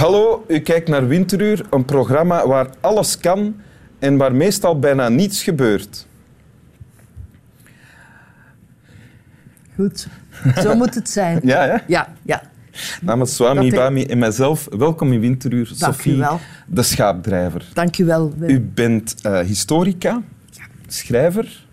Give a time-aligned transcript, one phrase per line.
[0.00, 3.56] Hallo, u kijkt naar Winteruur, een programma waar alles kan
[3.98, 6.06] en waar meestal bijna niets gebeurt.
[9.74, 10.08] Goed,
[10.56, 11.40] zo moet het zijn.
[11.42, 11.76] Ja, hè?
[11.86, 12.42] Ja, ja.
[13.00, 16.40] Namens Swami, Bami en mijzelf, welkom in Winteruur, Dank Sophie, wel.
[16.66, 17.68] de schaapdrijver.
[17.72, 18.32] Dank u wel.
[18.36, 18.50] Wim.
[18.50, 20.22] U bent eh, historica,
[20.86, 21.66] schrijver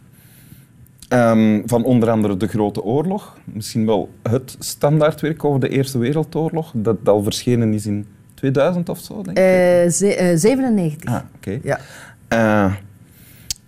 [1.08, 3.38] ehm, van onder andere De Grote Oorlog.
[3.44, 8.06] Misschien wel het standaardwerk over de Eerste Wereldoorlog, dat al verschenen is in
[8.38, 9.44] 2000 of zo, denk ik.
[9.44, 11.10] Eh, ze- eh, 97.
[11.14, 11.60] Ah, oké.
[11.64, 11.80] Ja.
[12.28, 12.74] Eh,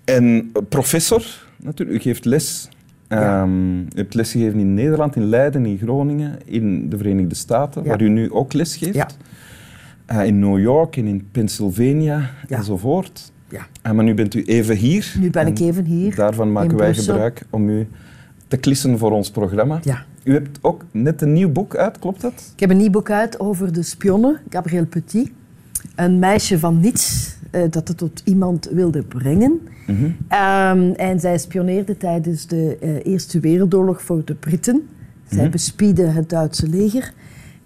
[0.06, 1.24] en professor,
[1.58, 2.70] natuurlijk, u geeft les.
[3.10, 3.42] Ja.
[3.42, 7.90] Ehm, u hebt lesgegeven in Nederland, in Leiden, in Groningen, in de Verenigde Staten, Ja.
[7.90, 8.94] waar u nu ook les geeft.
[8.96, 9.08] Ja.
[10.06, 13.32] Eh, in New York en in Pennsylvania enzovoort.
[13.50, 13.68] Ja.
[13.82, 15.14] Eh, maar nu bent u even hier.
[15.20, 16.16] Nu ben En ik even hier.
[16.16, 17.88] Daarvan maken wij gebruik om u
[18.48, 19.80] te klissen voor ons programma.
[19.84, 20.04] Ja.
[20.24, 22.52] U hebt ook net een nieuw boek uit, klopt dat?
[22.54, 25.32] Ik heb een nieuw boek uit over de spionne, Gabrielle Petit.
[25.96, 29.60] Een meisje van niets eh, dat het tot iemand wilde brengen.
[29.88, 30.10] Mhm.
[30.28, 34.88] Ehm, en zij spioneerde tijdens de eh, Eerste Wereldoorlog voor de Britten.
[35.30, 35.52] Zij Mhm.
[35.52, 37.14] bespiedde het Duitse leger.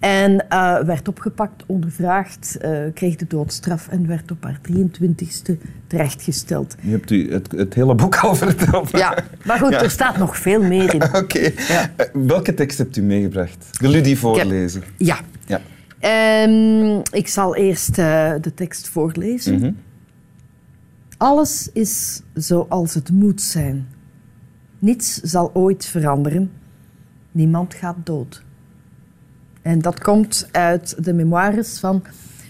[0.03, 6.75] En eh, werd opgepakt, ondervraagd, eh, kreeg de doodstraf en werd op haar 23ste terechtgesteld.
[6.81, 8.89] Nu hebt u het, het hele boek al verteld.
[8.91, 9.81] Ja, maar goed, Ja.
[9.81, 11.03] er staat nog veel meer in.
[11.23, 11.39] Oké.
[11.39, 13.69] Eh, welke tekst hebt u meegebracht?
[13.79, 14.83] Wil u die voorlezen?
[14.97, 15.17] Ja.
[15.45, 15.61] Ja.
[15.99, 19.55] Ehm, ik zal eerst de tekst voorlezen.
[19.55, 19.71] Mhm.
[21.17, 23.87] Alles is zoals het moet zijn.
[24.79, 26.51] Niets zal ooit veranderen.
[27.31, 28.43] Niemand gaat dood.
[29.63, 32.03] En dat komt uit de memoires van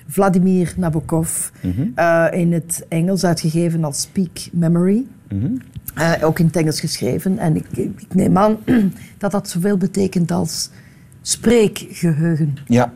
[0.08, 1.50] Vladimir Nabokov.
[1.61, 1.88] Mhm.
[1.95, 5.05] eh, in het Engels uitgegeven als Speak Memory.
[5.30, 5.52] Mhm.
[5.95, 7.38] Eh, ook in het Engels geschreven.
[7.38, 8.58] En ik, ik neem aan
[9.17, 10.70] dat dat zoveel betekent als
[11.21, 12.58] spreekgeheugen.
[12.67, 12.93] Ja.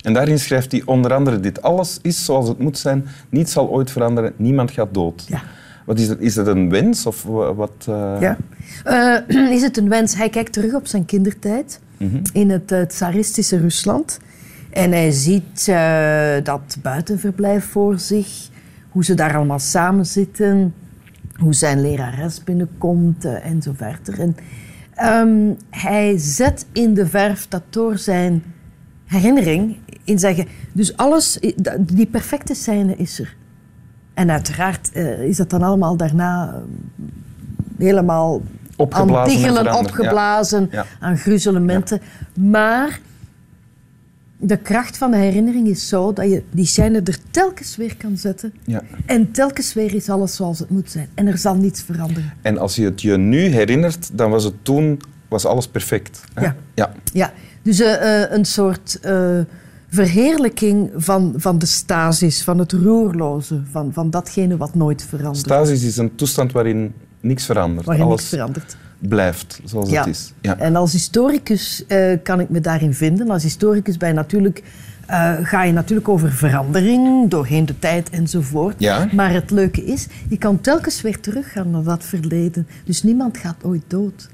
[0.00, 1.62] En daarin schrijft hij onder andere dit.
[1.62, 3.06] Alles is zoals het moet zijn.
[3.28, 4.32] Niets zal ooit veranderen.
[4.36, 5.24] Niemand gaat dood.
[5.28, 5.42] Ja.
[5.86, 7.06] Wat is, dat, is dat een wens?
[7.06, 7.72] Of wa- wat...
[7.88, 8.36] eh, Ja.
[9.56, 10.14] Is het een wens?
[10.16, 11.80] Hij kijkt terug op zijn kindertijd
[12.32, 14.20] In het eh, tsaristische Rusland.
[14.70, 18.48] En hij ziet eh, dat buitenverblijf voor zich,
[18.90, 20.74] hoe ze daar allemaal samen zitten,
[21.36, 24.20] hoe zijn lerares binnenkomt eh, en zo verder.
[24.20, 24.36] En,
[24.94, 28.42] ehm, hij zet in de verf dat door zijn
[29.04, 30.46] herinnering in zeggen.
[30.72, 31.38] Dus alles,
[31.80, 33.36] die perfecte scène is er.
[34.14, 36.60] En uiteraard is dat dan allemaal daarna eh,
[37.78, 38.42] helemaal
[38.80, 40.86] Opgeblazen aan en tiggelen, veranderd, opgeblazen, Ja.
[41.00, 42.00] aan gruzelementen.
[42.34, 43.00] Maar
[44.36, 48.16] de kracht van de herinnering is zo dat je die scène er telkens weer kan
[48.16, 48.52] zetten.
[48.64, 48.82] Ja.
[49.06, 51.08] En telkens weer is alles zoals het moet zijn.
[51.14, 52.32] En er zal niets veranderen.
[52.42, 56.20] En als je het je nu herinnert, dan was het toen was alles perfect.
[56.34, 56.44] hè?
[56.44, 56.56] Ja.
[56.74, 56.92] ja.
[57.12, 57.32] Ja,
[57.62, 59.38] dus eh, eh, een soort eh,
[59.88, 65.36] verheerlijking van, van de stasis, van het roerloze, van, van datgene wat nooit verandert.
[65.38, 67.86] Stasis is een toestand waarin niks verandert.
[67.86, 68.76] waarin alles niks verandert.
[68.98, 69.98] blijft zoals Ja.
[70.00, 70.32] het is.
[70.40, 70.58] Ja.
[70.58, 73.30] En als historicus eh, kan ik me daarin vinden.
[73.30, 74.62] Als historicus ben je natuurlijk,
[75.06, 78.74] eh, ga je natuurlijk over verandering doorheen de tijd enzovoort.
[78.78, 79.08] Ja.
[79.12, 82.66] Maar het leuke is, je kan telkens weer teruggaan naar dat verleden.
[82.84, 84.28] Dus niemand gaat ooit dood.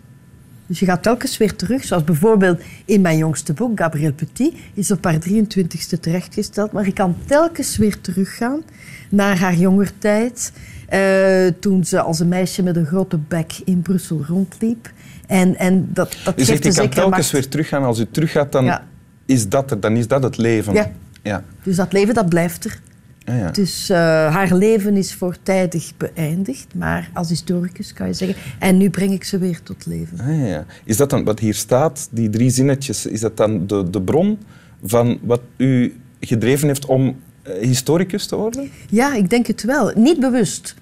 [0.67, 4.91] Dus je gaat telkens weer terug, zoals bijvoorbeeld in mijn jongste boek, Gabrielle Petit, is
[4.91, 6.73] op haar 23ste terechtgesteld.
[6.73, 8.63] Maar je kan telkens weer teruggaan
[9.09, 10.53] naar haar jongertijd,
[10.89, 14.91] eh, toen ze als een meisje met een grote bek in Brussel rondliep.
[15.27, 17.31] En, en dat, dat U geeft zegt, je een kan telkens macht.
[17.33, 17.83] weer teruggaan.
[17.85, 18.85] Als u teruggaat, dan, Ja.
[19.27, 20.73] is, dat er, dan is dat het leven.
[20.75, 20.91] Ja.
[21.23, 21.45] Ja.
[21.63, 22.81] Dus dat leven, dat blijft er.
[23.27, 23.51] Ja, ja.
[23.51, 23.99] Dus eh,
[24.35, 29.25] haar leven is voortijdig beëindigd, maar als historicus kan je zeggen, en nu breng ik
[29.25, 30.21] ze weer tot leven.
[30.21, 30.65] Ah, ja, ja.
[30.85, 34.39] Is dat dan wat hier staat, die drie zinnetjes, is dat dan de, de bron
[34.85, 38.71] van wat u gedreven heeft om eh, historicus te worden?
[38.91, 39.93] Ja, ik denk het wel.
[39.95, 40.75] Niet bewust.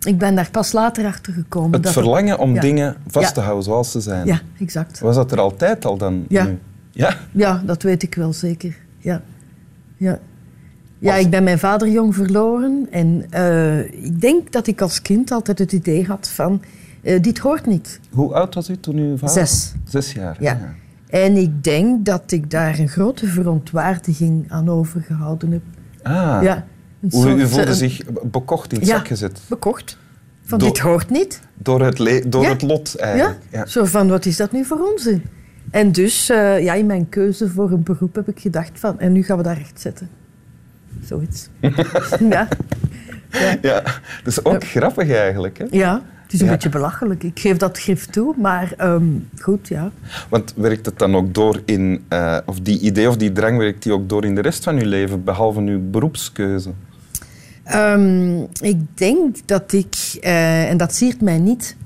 [0.00, 1.72] Ik ben daar pas later achter gekomen.
[1.72, 2.60] Het dat verlangen om ja.
[2.60, 3.32] dingen vast Ja.
[3.32, 4.26] te houden zoals ze zijn.
[4.26, 5.00] Ja, exact.
[5.00, 6.24] Was dat er altijd al dan?
[6.28, 6.44] Ja.
[6.44, 6.58] nu?
[6.90, 7.16] Ja?
[7.32, 8.76] Ja, dat weet ik wel zeker.
[8.98, 9.22] Ja,
[9.96, 10.18] ja.
[11.00, 12.86] Ja ik ben mijn vader jong verloren.
[12.90, 16.62] En eh, ik denk dat ik als kind altijd het idee had van,
[17.02, 18.00] eh, dit hoort niet.
[18.10, 19.34] Hoe oud was u toen uw vader?
[19.46, 19.72] Zes.
[19.84, 20.36] Zes jaar.
[20.40, 20.74] Ja.
[21.08, 25.62] En ik denk dat ik daar een grote verontwaardiging aan overgehouden heb.
[26.02, 26.38] Ah.
[26.42, 26.66] Ja,
[27.10, 28.96] Hoe, u soort, voelde eh, zich bekocht in het ja.
[28.96, 29.40] zak gezet.
[29.48, 29.98] bekocht.
[30.42, 31.40] Van Door- dit hoort niet.
[31.58, 31.96] Door het,
[32.32, 32.48] door Ja.
[32.48, 33.38] het lot eigenlijk.
[33.50, 33.66] Ja.
[33.66, 35.22] Zo van, wat is dat nu voor onzin?
[35.70, 39.22] En dus, ja, in mijn keuze voor een beroep heb ik gedacht van, en nu
[39.22, 40.08] gaan we daar recht zetten.
[41.04, 41.48] Zoiets.
[42.30, 42.48] ja.
[43.62, 43.80] Ja.
[43.82, 43.92] Dat
[44.24, 45.58] is ook grappig eigenlijk.
[45.58, 45.64] Hè?
[45.70, 46.02] ja.
[46.22, 46.52] Het is een Ja.
[46.58, 47.22] beetje belachelijk.
[47.22, 49.04] Ik geef dat grif toe, maar ehm,
[49.40, 49.90] goed, ja.
[50.28, 53.82] Want werkt het dan ook door in, eh, of die idee of die drang, werkt
[53.82, 56.70] die ook door in de rest van uw leven, behalve uw beroepskeuze?
[57.64, 61.76] Ehm, ik denk dat ik, eh, en dat siert mij niet,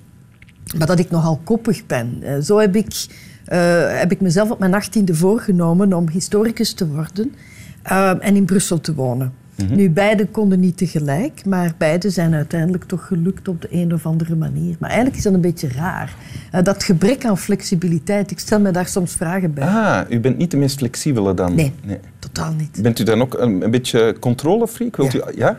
[0.78, 2.18] maar dat ik nogal koppig ben.
[2.22, 3.06] Eh, zo heb ik,
[3.88, 7.34] heb ik mezelf op mijn achttiende voorgenomen om historicus te worden
[7.84, 9.32] ehm, en in Brussel te wonen.
[9.68, 14.06] Nu, beide konden niet tegelijk, maar beide zijn uiteindelijk toch gelukt op de een of
[14.06, 14.76] andere manier.
[14.78, 16.14] Maar eigenlijk is dat een beetje raar.
[16.50, 19.64] Eh, dat gebrek aan flexibiliteit, ik stel me daar soms vragen bij.
[19.68, 21.54] Ah, u bent niet de meest flexibele dan?
[21.54, 21.72] Nee.
[22.18, 22.82] Totaal niet.
[22.82, 24.96] Bent u dan ook een, een beetje controlefreak?
[24.96, 25.30] Wilt Ja.
[25.30, 25.56] U, ja?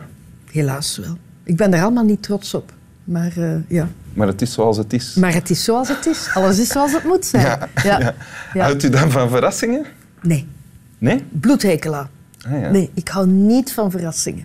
[0.50, 1.16] Helaas wel.
[1.42, 2.72] Ik ben er allemaal niet trots op.
[3.04, 3.88] Maar eh, ja.
[4.14, 5.14] Maar het is zoals het is.
[5.14, 6.30] Maar het is zoals het is.
[6.34, 7.44] Alles is zoals het moet zijn.
[7.44, 7.98] Ja, Ja.
[8.54, 8.62] ja.
[8.62, 9.84] Houdt u dan van verrassingen?
[10.22, 10.46] Nee,
[10.98, 11.24] Nee?
[11.30, 12.08] bloedhekela.
[12.46, 12.70] Ah, ja.
[12.70, 14.44] Nee, ik hou niet van verrassingen.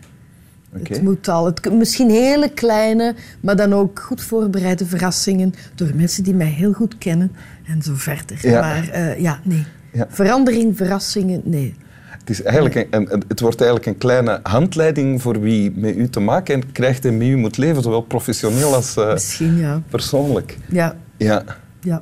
[0.71, 1.45] Het moet al.
[1.45, 6.74] Het, misschien hele kleine, maar dan ook goed voorbereide verrassingen door mensen die mij heel
[6.74, 7.31] goed kennen
[7.68, 8.38] en zo verder.
[8.42, 8.59] Ja.
[8.59, 9.65] Maar eh, ja, nee.
[9.94, 10.07] Ja.
[10.09, 11.75] Verandering, verrassingen, nee.
[12.09, 16.19] Het, is eigenlijk een, het wordt eigenlijk een kleine handleiding voor wie met u te
[16.19, 19.81] maken krijgt en met u moet leven, zowel professioneel als eh, Misschien, ja.
[19.89, 20.57] persoonlijk.
[20.69, 21.44] Ja, Ja.
[21.80, 22.01] ja.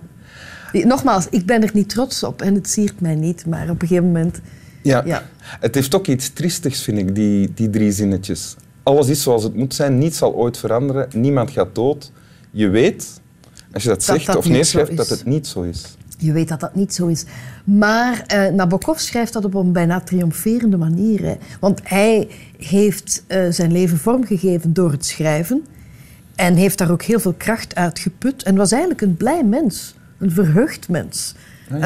[0.72, 3.88] Nogmaals, ik ben er niet trots op en het siert mij niet, maar op een
[3.88, 4.42] gegeven moment...
[4.82, 5.04] Ja.
[5.06, 5.30] Ja.
[5.60, 8.56] Het heeft ook iets triestigs, vind ik, die, die drie zinnetjes.
[8.84, 12.12] Alles is zoals het moet zijn, niets zal ooit veranderen, niemand gaat dood.
[12.52, 13.22] Je weet,
[13.74, 15.98] als je dat, zegt dat of neerschrijft, dat het niet zo is.
[16.18, 17.26] Je weet dat dat niet zo is.
[17.64, 21.24] Maar eh, Nabokov schrijft dat op een bijna triomferende manier.
[21.24, 21.36] Hè.
[21.60, 25.64] Want hij heeft eh, zijn leven vormgegeven door het schrijven.
[26.36, 28.44] En heeft daar ook heel veel kracht uit geput.
[28.44, 29.96] En was eigenlijk een blij mens.
[30.18, 31.36] Een verheugd mens.
[31.70, 31.82] Eh,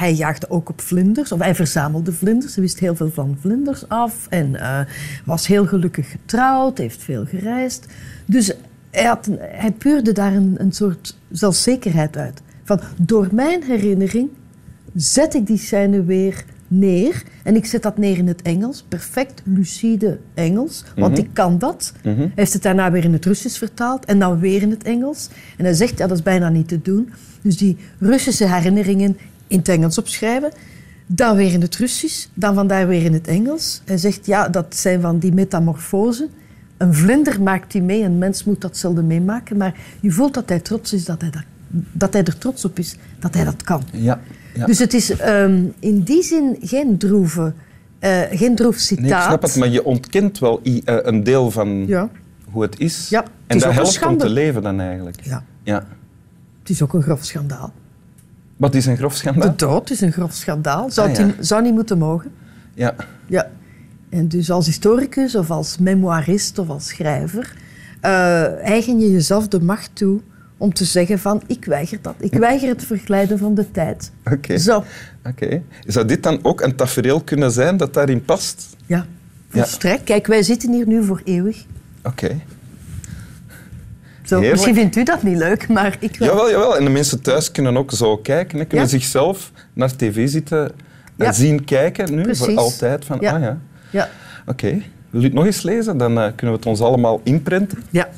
[0.00, 2.54] hij jaagde ook op vlinders, of hij verzamelde vlinders.
[2.54, 4.80] Hij wist heel veel van vlinders af en eh,
[5.24, 7.86] was heel gelukkig getrouwd, heeft veel gereisd.
[8.26, 8.52] Dus
[8.90, 12.42] hij, had puurde daar een, een soort zelfzekerheid uit.
[12.64, 14.28] Van, door mijn herinnering
[14.94, 17.22] zet ik die scène weer neer.
[17.42, 21.92] En ik zet dat neer in het Engels, perfect lucide Engels, want ik kan dat.
[22.02, 25.28] Hij heeft het daarna weer in het Russisch vertaald en dan weer in het Engels.
[25.56, 27.12] En hij zegt, ja, dat is bijna niet te doen.
[27.42, 29.16] Dus die Russische herinneringen
[29.46, 30.52] in het Engels opschrijven,
[31.06, 33.82] dan weer in het Russisch, dan vandaar weer in het Engels.
[33.84, 36.28] Hij zegt, ja, dat zijn van die metamorfosen.
[36.76, 40.48] Een vlinder maakt die mee, een mens moet dat zelden meemaken, maar je voelt dat
[40.48, 41.42] hij trots is, dat hij, dat,
[41.92, 43.82] dat hij er trots op is, dat hij dat kan.
[43.92, 44.20] Ja.
[44.54, 44.66] Ja.
[44.66, 47.52] Dus het is ehm, in die zin geen droeve,
[47.98, 49.04] eh, geen droef citaat.
[49.04, 52.08] nee, ik snap het, maar je ontkent wel i- eh, een deel van Ja.
[52.50, 53.08] hoe het is.
[53.08, 55.20] Ja, het en is dat helpt om te leven dan eigenlijk.
[55.24, 55.86] ja, Ja.
[56.60, 57.72] het is ook een grof schandaal.
[58.56, 59.50] Wat is een grof schandaal?
[59.50, 60.90] De dood is een grof schandaal.
[60.90, 61.30] Zou, Ah, ja.
[61.40, 62.30] zou niet moeten mogen.
[62.74, 62.94] Ja.
[63.26, 63.50] Ja.
[64.10, 67.54] En dus als historicus of als memoirist of als schrijver
[68.00, 70.20] eh, eigen je jezelf de macht toe
[70.62, 72.14] om te zeggen van ik weiger dat.
[72.18, 74.12] Ik weiger het verglijden van de tijd.
[74.32, 74.58] Oké.
[74.58, 74.84] Zo,
[75.26, 75.62] Oké.
[75.86, 78.76] Zou dit dan ook een tafereel kunnen zijn dat daarin past?
[78.86, 79.06] ja.
[79.48, 80.04] Volstrekt.
[80.04, 81.64] Kijk, wij zitten hier nu voor eeuwig.
[82.02, 82.40] Oké.
[84.24, 86.28] Zo, misschien vindt u dat niet leuk, maar ik wel.
[86.28, 86.76] Jawel, jawel.
[86.76, 88.58] En de mensen thuis kunnen ook zo kijken.
[88.58, 88.64] Hè.
[88.64, 88.92] Kunnen Ja.
[88.92, 90.64] zichzelf naar tv zitten
[91.16, 91.32] en Ja.
[91.32, 93.04] zien kijken nu, voor altijd.
[93.04, 93.58] Van, ah ja,
[93.90, 94.08] Ja.
[94.46, 94.82] oké.
[95.10, 95.98] Wil u het nog eens lezen?
[95.98, 97.82] Dan eh, kunnen we het ons allemaal inprenten.
[97.90, 98.08] Ja.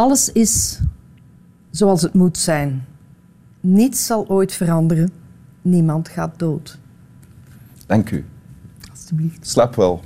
[0.00, 0.80] Alles is
[1.70, 2.84] zoals het moet zijn.
[3.60, 5.10] Niets zal ooit veranderen.
[5.62, 6.78] Niemand gaat dood.
[7.86, 8.24] Dank u.
[8.90, 9.46] Alsjeblieft.
[9.46, 10.00] Slaap wel.